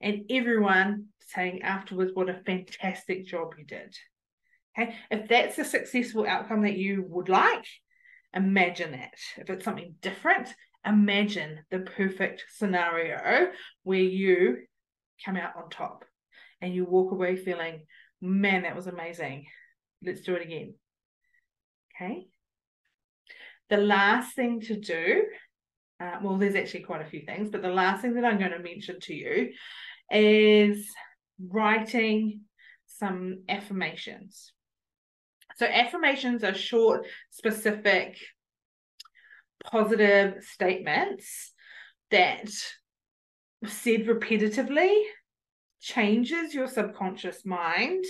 And 0.00 0.24
everyone 0.30 1.06
saying 1.20 1.62
afterwards, 1.62 2.10
what 2.14 2.28
a 2.28 2.40
fantastic 2.44 3.26
job 3.26 3.54
you 3.56 3.64
did. 3.64 3.94
Okay, 4.76 4.94
if 5.10 5.28
that's 5.28 5.58
a 5.58 5.64
successful 5.64 6.26
outcome 6.26 6.62
that 6.62 6.76
you 6.76 7.04
would 7.08 7.28
like, 7.28 7.64
imagine 8.34 8.92
that. 8.92 9.14
If 9.36 9.48
it's 9.48 9.64
something 9.64 9.94
different, 10.00 10.52
imagine 10.84 11.60
the 11.70 11.80
perfect 11.80 12.44
scenario 12.56 13.50
where 13.84 14.00
you 14.00 14.58
come 15.24 15.36
out 15.36 15.56
on 15.56 15.70
top 15.70 16.04
and 16.60 16.74
you 16.74 16.84
walk 16.84 17.12
away 17.12 17.36
feeling, 17.36 17.86
man, 18.20 18.62
that 18.62 18.74
was 18.74 18.86
amazing. 18.86 19.46
Let's 20.04 20.22
do 20.22 20.34
it 20.34 20.42
again. 20.42 20.74
Okay. 21.94 22.26
The 23.70 23.76
last 23.76 24.34
thing 24.34 24.60
to 24.62 24.78
do, 24.78 25.22
uh, 26.00 26.16
well, 26.20 26.36
there's 26.36 26.56
actually 26.56 26.82
quite 26.82 27.00
a 27.00 27.08
few 27.08 27.22
things, 27.24 27.50
but 27.50 27.62
the 27.62 27.68
last 27.68 28.02
thing 28.02 28.14
that 28.14 28.24
I'm 28.24 28.38
going 28.38 28.50
to 28.50 28.58
mention 28.58 28.98
to 29.02 29.14
you 29.14 29.52
is 30.10 30.84
writing 31.40 32.40
some 32.86 33.44
affirmations. 33.48 34.52
So, 35.56 35.66
affirmations 35.66 36.42
are 36.44 36.54
short, 36.54 37.06
specific, 37.30 38.18
positive 39.64 40.42
statements 40.42 41.52
that 42.10 42.48
said 43.66 44.06
repetitively 44.06 45.02
changes 45.80 46.54
your 46.54 46.66
subconscious 46.66 47.44
mind, 47.44 48.04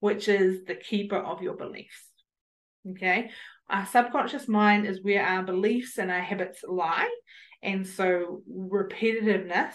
which 0.00 0.28
is 0.28 0.64
the 0.64 0.74
keeper 0.74 1.16
of 1.16 1.42
your 1.42 1.54
beliefs. 1.54 2.08
Okay. 2.90 3.30
Our 3.70 3.86
subconscious 3.86 4.48
mind 4.48 4.86
is 4.86 5.02
where 5.02 5.24
our 5.24 5.42
beliefs 5.44 5.98
and 5.98 6.10
our 6.10 6.20
habits 6.20 6.64
lie. 6.66 7.10
And 7.62 7.86
so 7.86 8.42
repetitiveness 8.52 9.74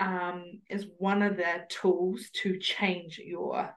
um, 0.00 0.60
is 0.70 0.86
one 0.98 1.22
of 1.22 1.36
the 1.36 1.64
tools 1.68 2.30
to 2.42 2.58
change 2.58 3.18
your 3.18 3.74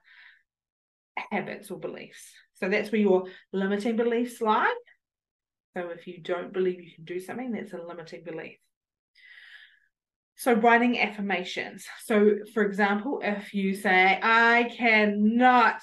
habits 1.30 1.70
or 1.70 1.80
beliefs. 1.80 2.32
So 2.60 2.70
that's 2.70 2.92
where 2.92 3.02
your 3.02 3.26
limiting 3.54 3.96
beliefs 3.96 4.42
lie. 4.42 4.76
So 5.76 5.90
if 5.90 6.08
you 6.08 6.22
don't 6.22 6.54
believe 6.54 6.82
you 6.82 6.92
can 6.96 7.06
do 7.06 7.20
something, 7.20 7.52
that's 7.52 7.74
a 7.74 7.78
limiting 7.78 8.24
belief. 8.24 8.58
So 10.36 10.54
writing 10.54 11.00
affirmations. 11.00 11.86
So 12.04 12.38
for 12.54 12.64
example, 12.64 13.22
if 13.24 13.54
you 13.54 13.74
say, 13.74 14.20
I 14.22 14.72
cannot 14.76 15.82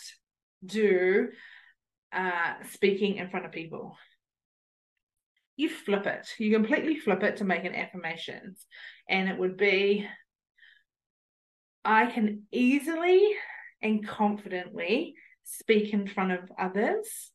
do 0.65 1.29
uh, 2.13 2.55
speaking 2.73 3.17
in 3.17 3.29
front 3.29 3.47
of 3.47 3.53
people. 3.53 3.97
You 5.57 5.69
flip 5.69 6.07
it. 6.07 6.29
You 6.39 6.53
completely 6.53 6.99
flip 6.99 7.23
it 7.23 7.39
to 7.39 7.45
make 7.45 7.65
an 7.65 7.75
affirmations. 7.75 8.65
And 9.09 9.29
it 9.29 9.39
would 9.39 9.57
be, 9.57 10.07
I 11.85 12.07
can 12.07 12.45
easily 12.51 13.35
and 13.83 14.07
confidently 14.07 15.15
speak 15.45 15.93
in 15.93 16.07
front 16.07 16.33
of 16.33 16.51
others 16.59 17.31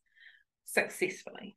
successfully. 0.64 1.56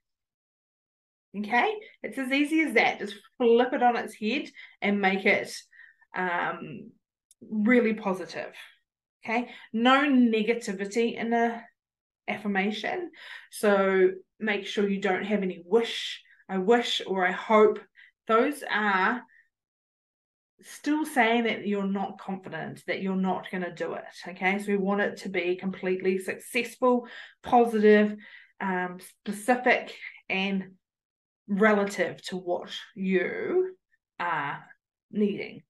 Okay, 1.37 1.73
it's 2.03 2.17
as 2.17 2.31
easy 2.31 2.61
as 2.61 2.73
that. 2.75 2.99
Just 2.99 3.15
flip 3.37 3.73
it 3.73 3.81
on 3.81 3.95
its 3.95 4.13
head 4.13 4.49
and 4.81 5.01
make 5.01 5.25
it 5.25 5.51
um, 6.15 6.91
really 7.49 7.95
positive. 7.95 8.53
Okay, 9.25 9.49
no 9.71 10.03
negativity 10.03 11.15
in 11.17 11.31
the 11.31 11.59
affirmation. 12.27 13.09
So 13.51 14.11
make 14.39 14.67
sure 14.67 14.87
you 14.87 15.01
don't 15.01 15.25
have 15.25 15.41
any 15.41 15.63
wish, 15.65 16.21
I 16.47 16.57
wish, 16.59 17.01
or 17.07 17.25
I 17.25 17.31
hope. 17.31 17.79
Those 18.27 18.63
are 18.69 19.23
still 20.63 21.05
saying 21.05 21.43
that 21.45 21.67
you're 21.67 21.87
not 21.87 22.19
confident, 22.19 22.83
that 22.87 23.01
you're 23.01 23.15
not 23.15 23.49
going 23.51 23.63
to 23.63 23.73
do 23.73 23.93
it. 23.93 24.03
Okay, 24.27 24.59
so 24.59 24.65
we 24.67 24.77
want 24.77 25.01
it 25.01 25.17
to 25.17 25.29
be 25.29 25.55
completely 25.55 26.17
successful, 26.17 27.07
positive, 27.41 28.15
um, 28.61 28.97
specific, 29.19 29.95
and 30.29 30.71
relative 31.47 32.21
to 32.23 32.37
what 32.37 32.71
you 32.95 33.75
are 34.19 34.63
needing. 35.11 35.61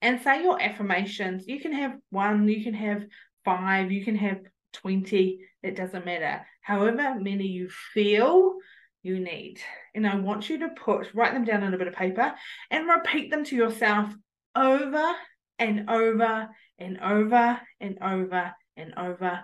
And 0.00 0.20
say 0.20 0.42
your 0.42 0.60
affirmations, 0.60 1.46
you 1.46 1.60
can 1.60 1.72
have 1.72 1.96
one, 2.10 2.48
you 2.48 2.64
can 2.64 2.74
have 2.74 3.04
five, 3.44 3.92
you 3.92 4.04
can 4.04 4.16
have 4.16 4.40
20, 4.72 5.40
it 5.62 5.76
doesn't 5.76 6.04
matter. 6.04 6.44
However 6.60 7.16
many 7.20 7.46
you 7.46 7.68
feel 7.94 8.56
you 9.02 9.18
need. 9.18 9.60
And 9.94 10.06
I 10.06 10.16
want 10.16 10.48
you 10.48 10.60
to 10.60 10.68
put, 10.68 11.12
write 11.14 11.34
them 11.34 11.44
down 11.44 11.62
on 11.62 11.74
a 11.74 11.78
bit 11.78 11.88
of 11.88 11.94
paper 11.94 12.32
and 12.70 12.88
repeat 12.88 13.30
them 13.30 13.44
to 13.44 13.56
yourself 13.56 14.12
over 14.54 15.12
and 15.58 15.90
over 15.90 16.48
and 16.78 17.00
over 17.00 17.60
and 17.80 17.98
over 18.02 18.54
and 18.76 18.94
over 18.96 19.40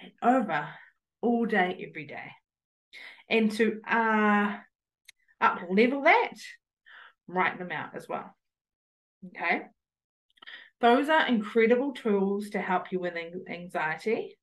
and 0.00 0.12
over 0.22 0.68
all 1.20 1.46
day, 1.46 1.86
every 1.88 2.06
day. 2.06 2.30
And 3.28 3.50
to 3.52 3.80
uh, 3.88 4.56
up 5.40 5.60
level 5.68 6.02
that, 6.02 6.34
write 7.26 7.58
them 7.58 7.70
out 7.70 7.94
as 7.94 8.08
well. 8.08 8.34
Okay. 9.28 9.62
Those 10.80 11.08
are 11.08 11.26
incredible 11.26 11.92
tools 11.92 12.50
to 12.50 12.60
help 12.60 12.90
you 12.90 13.00
with 13.00 13.14
anxiety. 13.48 14.38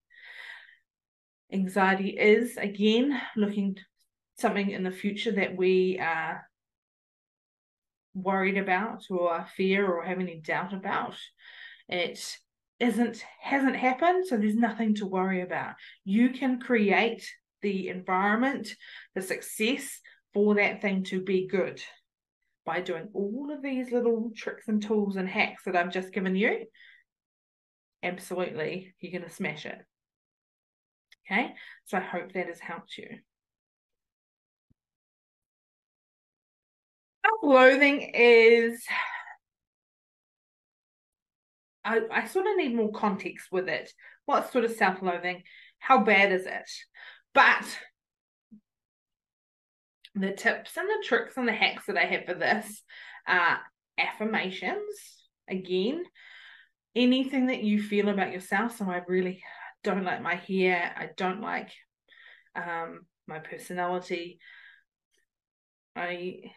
Anxiety 1.52 2.10
is, 2.10 2.58
again, 2.58 3.20
looking 3.36 3.78
something 4.38 4.70
in 4.70 4.84
the 4.84 4.92
future 4.92 5.32
that 5.34 5.58
we 5.58 6.00
are 6.00 6.48
worried 8.14 8.58
about 8.58 9.04
or 9.10 9.46
fear 9.56 9.86
or 9.86 10.04
have 10.04 10.20
any 10.20 10.40
doubt 10.40 10.74
about. 10.74 11.16
It 11.88 12.38
isn't 12.80 13.24
hasn't 13.42 13.76
happened, 13.76 14.28
so 14.28 14.38
there's 14.38 14.56
nothing 14.56 14.96
to 14.96 15.06
worry 15.06 15.42
about. 15.42 15.76
You 16.04 16.30
can 16.30 16.60
create 16.60 17.28
the 17.62 17.90
environment, 17.90 18.76
the 19.16 19.22
success 19.22 20.00
for 20.34 20.56
that 20.56 20.82
thing 20.82 21.04
to 21.06 21.22
be 21.22 21.48
good 21.48 21.82
by 22.66 22.82
doing 22.82 23.10
all 23.14 23.52
of 23.52 23.64
these 23.64 23.92
little 23.92 24.32
tricks 24.36 24.68
and 24.68 24.82
tools 24.82 25.16
and 25.16 25.28
hacks 25.28 25.64
that 25.66 25.76
I've 25.76 25.92
just 25.92 26.12
given 26.12 26.36
you. 26.36 26.66
Absolutely, 28.04 28.94
you're 29.00 29.14
going 29.14 29.28
to 29.28 29.36
smash 29.36 29.66
it. 29.66 29.80
Okay, 31.26 31.54
so 31.86 31.98
I 31.98 32.02
hope 32.02 32.34
that 32.34 32.48
has 32.48 32.60
helped 32.60 32.98
you. 32.98 33.08
Self-loathing 37.28 38.12
is 38.14 38.84
I, 41.84 42.02
I 42.12 42.28
sort 42.28 42.48
of 42.48 42.58
need 42.58 42.76
more 42.76 42.92
context 42.92 43.48
with 43.52 43.70
it. 43.70 43.92
What 44.26 44.52
sort 44.52 44.66
of 44.66 44.72
self-loathing? 44.72 45.44
How 45.80 46.04
bad 46.04 46.32
is 46.32 46.46
it? 46.46 46.70
But 47.34 47.66
the 50.16 50.34
tips 50.34 50.76
and 50.76 50.88
the 50.88 51.04
tricks 51.06 51.38
and 51.38 51.48
the 51.48 51.54
hacks 51.54 51.86
that 51.88 51.98
I 51.98 52.06
have 52.06 52.26
for 52.26 52.34
this 52.34 52.84
are 53.28 53.60
affirmations. 53.98 54.82
Again, 55.50 56.04
anything 56.96 57.48
that 57.48 57.64
you 57.64 57.82
feel 57.82 58.10
about 58.10 58.34
yourself. 58.34 58.78
So 58.78 58.86
I 58.86 59.02
really 59.08 59.42
don't 59.84 60.04
like 60.04 60.22
my 60.22 60.36
hair. 60.36 60.94
I 60.98 61.10
don't 61.16 61.42
like 61.42 61.72
um, 62.56 63.06
my 63.28 63.40
personality. 63.40 64.40
I 65.96 66.52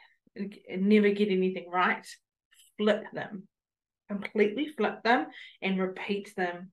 never 0.69 1.11
get 1.11 1.29
anything 1.29 1.69
right. 1.71 2.07
Flip 2.79 3.05
them, 3.13 3.47
completely 4.09 4.69
flip 4.77 5.03
them, 5.03 5.27
and 5.61 5.79
repeat 5.79 6.35
them 6.37 6.73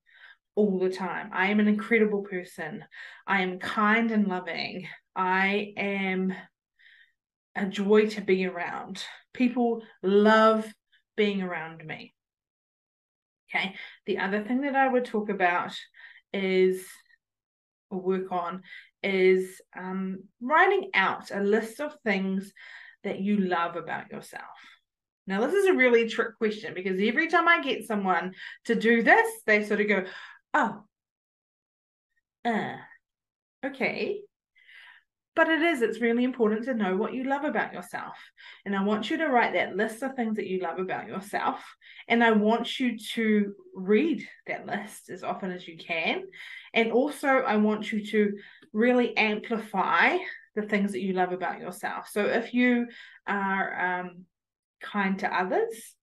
all 0.56 0.80
the 0.80 0.90
time. 0.90 1.30
I 1.34 1.48
am 1.48 1.60
an 1.60 1.68
incredible 1.68 2.24
person. 2.24 2.84
I 3.28 3.42
am 3.42 3.60
kind 3.60 4.12
and 4.12 4.28
loving. 4.28 4.88
I 5.16 5.74
am 5.78 6.34
a 7.56 7.66
joy 7.66 8.08
to 8.08 8.22
be 8.22 8.46
around. 8.46 9.04
People 9.34 9.84
love 10.02 10.66
being 11.16 11.42
around 11.42 11.86
me. 11.86 12.14
Okay. 13.50 13.76
The 14.06 14.20
other 14.20 14.44
thing 14.44 14.62
that 14.62 14.76
I 14.76 14.88
would 14.88 15.06
talk 15.06 15.30
about 15.30 15.74
is, 16.34 16.86
or 17.90 18.00
work 18.00 18.32
on, 18.32 18.64
is 19.04 19.62
um, 19.78 20.24
writing 20.42 20.90
out 20.94 21.32
a 21.32 21.42
list 21.42 21.80
of 21.80 21.96
things 22.04 22.52
that 23.08 23.20
you 23.20 23.38
love 23.38 23.76
about 23.76 24.12
yourself. 24.12 24.44
Now, 25.26 25.42
this 25.42 25.54
is 25.54 25.66
a 25.66 25.74
really 25.74 26.08
trick 26.08 26.38
question 26.38 26.74
because 26.74 27.00
every 27.02 27.28
time 27.28 27.48
I 27.48 27.62
get 27.62 27.86
someone 27.86 28.34
to 28.66 28.76
do 28.76 29.04
this, 29.04 29.28
they 29.46 29.66
sort 29.66 29.82
of 29.82 29.88
go, 29.88 30.06
oh, 30.54 30.84
uh, 32.46 32.76
okay. 33.66 34.22
But 35.36 35.50
it 35.50 35.62
is, 35.62 35.82
it's 35.82 36.02
really 36.02 36.24
important 36.24 36.66
to 36.66 36.74
know 36.74 36.96
what 36.96 37.14
you 37.14 37.26
love 37.26 37.44
about 37.44 37.74
yourself. 37.74 38.16
And 38.66 38.76
I 38.76 38.84
want 38.84 39.12
you 39.12 39.18
to 39.18 39.28
write 39.28 39.54
that 39.54 39.76
list 39.76 40.02
of 40.02 40.16
things 40.16 40.38
that 40.38 40.48
you 40.48 40.62
love 40.62 40.80
about 40.80 41.08
yourself. 41.08 41.64
And 42.08 42.24
I 42.24 42.32
want 42.32 42.80
you 42.80 42.98
to 43.14 43.54
read 43.76 44.28
that 44.48 44.66
list 44.66 45.10
as 45.10 45.24
often 45.24 45.52
as 45.52 45.68
you 45.68 45.78
can. 45.78 46.24
And 46.74 46.92
also, 46.92 47.28
I 47.28 47.58
want 47.58 47.92
you 47.92 48.04
to 48.08 48.38
really 48.74 49.16
amplify 49.16 50.18
the 50.58 50.64
things 50.64 50.92
that 50.92 51.02
you 51.02 51.14
love 51.14 51.32
about 51.32 51.62
yourself. 51.62 52.10
So 52.12 52.26
if 52.26 52.52
you 52.52 52.88
are 53.28 54.02
um, 54.02 54.26
kind 54.82 55.20
to 55.20 55.34
others, 55.34 55.94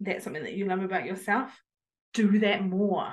that's 0.00 0.24
something 0.24 0.44
that 0.44 0.54
you 0.54 0.64
love 0.64 0.82
about 0.82 1.04
yourself, 1.04 1.50
do 2.14 2.38
that 2.38 2.64
more. 2.64 3.12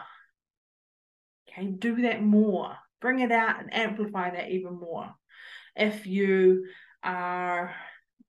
Okay, 1.49 1.67
do 1.67 2.02
that 2.04 2.23
more. 2.23 2.78
Bring 3.02 3.19
it 3.19 3.32
out 3.32 3.60
and 3.60 3.73
amplify 3.73 4.32
that 4.32 4.52
even 4.52 4.80
more. 4.80 5.13
If 5.76 6.08
you 6.08 6.65
are 7.04 7.76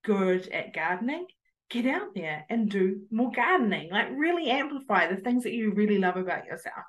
good 0.04 0.48
at 0.48 0.74
gardening, 0.74 1.26
get 1.70 1.86
out 1.86 2.16
there 2.16 2.46
and 2.50 2.68
do 2.68 3.02
more 3.12 3.30
gardening. 3.30 3.92
Like, 3.92 4.08
really 4.10 4.50
amplify 4.50 5.06
the 5.06 5.20
things 5.20 5.44
that 5.44 5.52
you 5.52 5.72
really 5.72 5.98
love 5.98 6.16
about 6.16 6.46
yourself, 6.46 6.82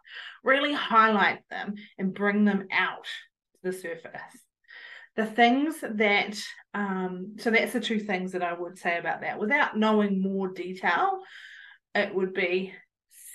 really 0.43 0.73
highlight 0.73 1.47
them 1.51 1.75
and 1.99 2.15
bring 2.15 2.45
them 2.45 2.67
out 2.71 3.05
to 3.05 3.71
the 3.71 3.73
surface. 3.77 4.44
The 5.15 5.25
things 5.25 5.75
that, 5.81 6.37
um, 6.73 7.35
so 7.39 7.49
that's 7.49 7.73
the 7.73 7.79
two 7.79 7.99
things 7.99 8.33
that 8.33 8.43
I 8.43 8.53
would 8.53 8.77
say 8.77 8.97
about 8.97 9.21
that. 9.21 9.39
Without 9.39 9.77
knowing 9.77 10.21
more 10.21 10.49
detail, 10.49 11.19
it 11.93 12.13
would 12.13 12.33
be 12.33 12.73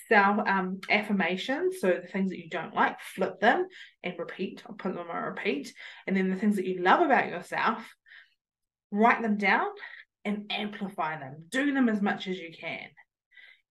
self 0.09 0.47
um, 0.47 0.81
affirmations. 0.91 1.77
So 1.81 1.89
the 1.89 2.09
things 2.09 2.31
that 2.31 2.39
you 2.39 2.51
don't 2.51 2.75
like, 2.75 3.01
flip 3.01 3.41
them 3.41 3.67
and 4.03 4.19
repeat. 4.19 4.63
I'll 4.67 4.75
put 4.75 4.95
them 4.95 5.07
on 5.11 5.23
repeat. 5.23 5.73
And 6.07 6.17
then 6.17 6.29
the 6.29 6.37
things 6.37 6.57
that 6.57 6.67
you 6.67 6.83
love 6.83 7.01
about 7.01 7.29
yourself, 7.29 7.83
write 8.91 9.23
them 9.23 9.39
down 9.39 9.69
and 10.25 10.51
amplify 10.51 11.19
them. 11.19 11.45
Do 11.49 11.73
them 11.73 11.89
as 11.89 12.03
much 12.03 12.27
as 12.27 12.39
you 12.39 12.51
can. 12.59 12.89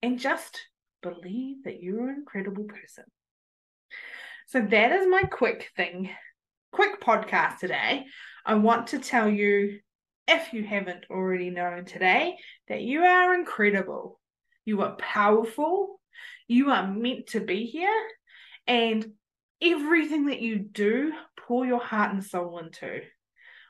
And 0.02 0.18
just 0.18 0.58
believe 1.02 1.64
that 1.64 1.82
you're 1.82 2.08
an 2.08 2.16
incredible 2.16 2.64
person. 2.64 3.04
So 4.48 4.60
that 4.60 4.92
is 4.92 5.06
my 5.06 5.22
quick 5.22 5.70
thing, 5.76 6.10
quick 6.72 7.00
podcast 7.00 7.58
today. 7.58 8.06
I 8.44 8.54
want 8.54 8.88
to 8.88 8.98
tell 8.98 9.28
you, 9.28 9.80
if 10.28 10.52
you 10.52 10.64
haven't 10.64 11.06
already 11.10 11.50
known 11.50 11.84
today, 11.84 12.36
that 12.68 12.82
you 12.82 13.02
are 13.02 13.34
incredible. 13.34 14.20
You 14.64 14.82
are 14.82 14.96
powerful. 14.96 16.00
You 16.46 16.70
are 16.70 16.86
meant 16.86 17.28
to 17.28 17.40
be 17.40 17.66
here, 17.66 18.02
and 18.66 19.06
everything 19.60 20.26
that 20.26 20.40
you 20.40 20.58
do, 20.58 21.12
pour 21.36 21.66
your 21.66 21.80
heart 21.80 22.12
and 22.12 22.24
soul 22.24 22.58
into. 22.58 23.00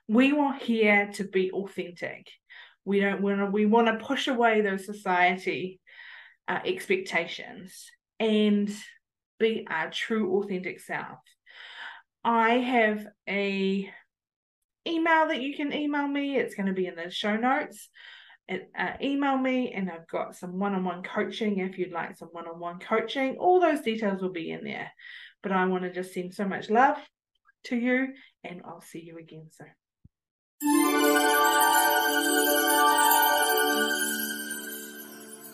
We 0.08 0.32
are 0.32 0.54
here 0.54 1.10
to 1.14 1.24
be 1.24 1.50
authentic. 1.52 2.26
We 2.84 3.00
don't 3.00 3.22
want 3.22 3.38
to. 3.38 3.46
We 3.46 3.66
want 3.66 3.86
to 3.86 4.04
push 4.04 4.28
away 4.28 4.60
those 4.60 4.86
society 4.86 5.80
uh, 6.48 6.58
expectations 6.64 7.86
and 8.18 8.70
be 9.38 9.66
our 9.70 9.90
true, 9.90 10.42
authentic 10.42 10.80
self. 10.80 11.18
I 12.24 12.54
have 12.54 13.06
a 13.28 13.90
email 14.87 15.28
that 15.28 15.40
you 15.40 15.54
can 15.54 15.72
email 15.72 16.06
me. 16.06 16.37
It's 16.37 16.54
going 16.54 16.66
to 16.66 16.72
be 16.72 16.87
in 16.87 16.96
the 16.96 17.11
show 17.11 17.37
notes 17.37 17.88
uh, 18.50 18.92
email 19.00 19.37
me 19.37 19.72
and 19.72 19.90
I've 19.90 20.09
got 20.09 20.35
some 20.35 20.59
one 20.59 20.74
on 20.74 20.85
one 20.85 21.02
coaching 21.02 21.59
if 21.59 21.78
you'd 21.78 21.92
like 21.92 22.16
some 22.16 22.28
one 22.33 22.48
on 22.48 22.59
one 22.59 22.78
coaching. 22.80 23.37
All 23.38 23.61
those 23.61 23.80
details 23.80 24.20
will 24.20 24.33
be 24.33 24.50
in 24.50 24.64
there. 24.64 24.90
But 25.42 25.52
I 25.52 25.64
want 25.66 25.85
to 25.85 25.92
just 25.92 26.12
send 26.12 26.35
so 26.35 26.46
much 26.46 26.68
love 26.68 26.96
to 27.64 27.76
you 27.76 28.09
and 28.42 28.62
I'll 28.64 28.80
see 28.80 29.00
you 29.00 29.18
again 29.18 29.48
soon. 29.52 29.68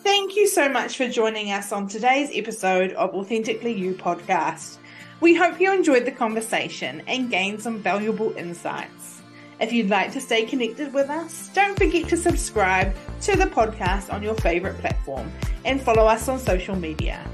Thank 0.03 0.35
you 0.35 0.47
so 0.47 0.67
much 0.67 0.97
for 0.97 1.07
joining 1.07 1.51
us 1.51 1.71
on 1.71 1.87
today's 1.87 2.29
episode 2.33 2.93
of 2.93 3.13
Authentically 3.13 3.73
You 3.73 3.93
podcast. 3.93 4.77
We 5.19 5.33
hope 5.33 5.59
you 5.59 5.73
enjoyed 5.73 6.05
the 6.05 6.11
conversation 6.11 7.01
and 7.07 7.31
gained 7.31 7.59
some 7.59 7.79
valuable 7.79 8.35
insights. 8.37 9.21
If 9.59 9.73
you'd 9.73 9.89
like 9.89 10.11
to 10.11 10.21
stay 10.21 10.45
connected 10.45 10.93
with 10.93 11.09
us, 11.09 11.49
don't 11.55 11.75
forget 11.75 12.07
to 12.09 12.17
subscribe 12.17 12.95
to 13.21 13.35
the 13.35 13.45
podcast 13.45 14.13
on 14.13 14.21
your 14.21 14.35
favorite 14.35 14.77
platform 14.77 15.31
and 15.65 15.81
follow 15.81 16.05
us 16.05 16.27
on 16.27 16.37
social 16.37 16.75
media. 16.75 17.27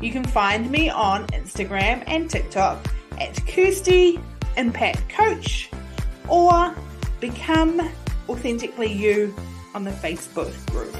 You 0.00 0.10
can 0.10 0.24
find 0.24 0.68
me 0.68 0.90
on 0.90 1.28
Instagram 1.28 2.02
and 2.08 2.28
TikTok 2.28 2.84
at 3.20 3.46
Kirsty 3.46 4.18
Impact 4.56 5.08
Coach 5.08 5.70
or 6.28 6.74
Become 7.20 7.88
Authentically 8.28 8.92
You 8.92 9.32
on 9.76 9.84
the 9.84 9.92
Facebook 9.92 10.52
group. 10.72 10.96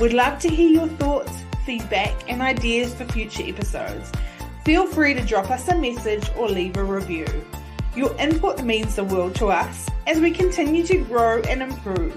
We'd 0.00 0.12
love 0.12 0.38
to 0.38 0.48
hear 0.48 0.70
your 0.70 0.88
thoughts, 0.88 1.32
feedback, 1.66 2.30
and 2.30 2.40
ideas 2.40 2.94
for 2.94 3.04
future 3.06 3.42
episodes. 3.44 4.12
Feel 4.64 4.86
free 4.86 5.14
to 5.14 5.22
drop 5.22 5.50
us 5.50 5.68
a 5.68 5.74
message 5.74 6.28
or 6.36 6.46
leave 6.46 6.76
a 6.76 6.84
review. 6.84 7.26
Your 7.96 8.14
input 8.18 8.62
means 8.62 8.94
the 8.94 9.04
world 9.04 9.34
to 9.36 9.46
us 9.46 9.88
as 10.06 10.20
we 10.20 10.30
continue 10.30 10.84
to 10.86 10.98
grow 11.04 11.40
and 11.48 11.62
improve. 11.62 12.16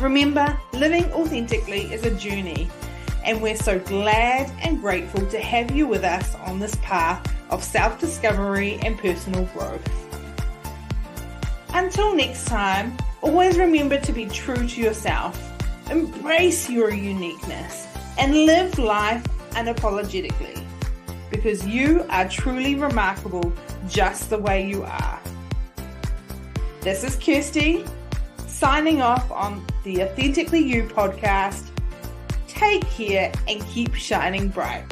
Remember, 0.00 0.56
living 0.72 1.04
authentically 1.12 1.92
is 1.92 2.04
a 2.04 2.14
journey, 2.14 2.70
and 3.24 3.42
we're 3.42 3.56
so 3.56 3.80
glad 3.80 4.50
and 4.62 4.80
grateful 4.80 5.26
to 5.26 5.40
have 5.40 5.72
you 5.72 5.88
with 5.88 6.04
us 6.04 6.36
on 6.46 6.60
this 6.60 6.76
path 6.76 7.20
of 7.50 7.64
self 7.64 7.98
discovery 7.98 8.78
and 8.82 8.96
personal 8.96 9.44
growth. 9.46 9.88
Until 11.74 12.14
next 12.14 12.44
time, 12.44 12.96
always 13.22 13.58
remember 13.58 13.98
to 13.98 14.12
be 14.12 14.26
true 14.26 14.68
to 14.68 14.80
yourself, 14.80 15.36
embrace 15.90 16.70
your 16.70 16.92
uniqueness, 16.92 17.88
and 18.18 18.46
live 18.46 18.78
life 18.78 19.24
unapologetically 19.50 20.61
because 21.32 21.66
you 21.66 22.04
are 22.10 22.28
truly 22.28 22.74
remarkable 22.74 23.52
just 23.88 24.30
the 24.30 24.38
way 24.38 24.64
you 24.64 24.84
are. 24.84 25.20
This 26.82 27.02
is 27.02 27.16
Kirsty 27.16 27.84
signing 28.46 29.00
off 29.00 29.28
on 29.32 29.66
the 29.82 30.04
Authentically 30.04 30.60
You 30.60 30.84
podcast. 30.84 31.68
Take 32.46 32.82
care 32.82 33.32
and 33.48 33.60
keep 33.66 33.94
shining 33.94 34.48
bright. 34.48 34.84